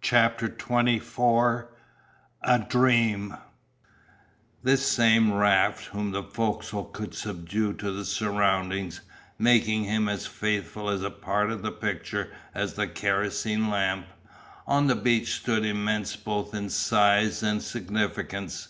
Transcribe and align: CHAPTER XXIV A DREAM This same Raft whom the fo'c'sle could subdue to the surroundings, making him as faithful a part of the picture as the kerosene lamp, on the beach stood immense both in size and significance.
CHAPTER 0.00 0.48
XXIV 0.50 1.66
A 2.44 2.58
DREAM 2.60 3.34
This 4.62 4.86
same 4.86 5.32
Raft 5.32 5.86
whom 5.86 6.12
the 6.12 6.22
fo'c'sle 6.22 6.92
could 6.92 7.12
subdue 7.12 7.72
to 7.72 7.90
the 7.90 8.04
surroundings, 8.04 9.00
making 9.36 9.82
him 9.82 10.08
as 10.08 10.28
faithful 10.28 10.88
a 10.88 11.10
part 11.10 11.50
of 11.50 11.62
the 11.62 11.72
picture 11.72 12.32
as 12.54 12.74
the 12.74 12.86
kerosene 12.86 13.68
lamp, 13.68 14.06
on 14.64 14.86
the 14.86 14.94
beach 14.94 15.32
stood 15.34 15.64
immense 15.64 16.14
both 16.14 16.54
in 16.54 16.70
size 16.70 17.42
and 17.42 17.60
significance. 17.60 18.68